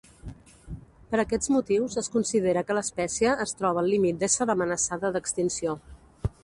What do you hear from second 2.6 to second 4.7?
que l'espècie es troba al límit d'ésser